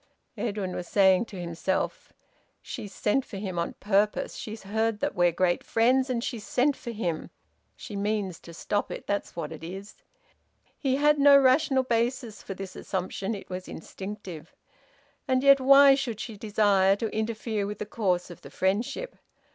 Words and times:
Edwin 0.35 0.75
was 0.75 0.87
saying 0.87 1.25
to 1.25 1.39
himself: 1.39 2.11
"She's 2.63 2.91
sent 2.91 3.23
for 3.23 3.37
him 3.37 3.59
on 3.59 3.73
purpose. 3.75 4.35
She's 4.35 4.63
heard 4.63 4.99
that 4.99 5.13
we're 5.13 5.31
great 5.31 5.63
friends, 5.63 6.09
and 6.09 6.23
she's 6.23 6.43
sent 6.43 6.75
for 6.75 6.89
him! 6.89 7.29
She 7.75 7.95
means 7.95 8.39
to 8.39 8.51
stop 8.51 8.89
it! 8.91 9.05
That's 9.05 9.35
what 9.35 9.51
it 9.51 9.63
is!" 9.63 10.01
He 10.75 10.95
had 10.95 11.19
no 11.19 11.37
rational 11.37 11.83
basis 11.83 12.41
for 12.41 12.55
this 12.55 12.75
assumption. 12.75 13.35
It 13.35 13.47
was 13.51 13.67
instinctive. 13.67 14.55
And 15.27 15.43
yet 15.43 15.59
why 15.61 15.93
should 15.93 16.19
she 16.19 16.35
desire 16.35 16.95
to 16.95 17.15
interfere 17.15 17.67
with 17.67 17.77
the 17.77 17.85
course 17.85 18.31
of 18.31 18.41
the 18.41 18.49
friendship? 18.49 19.19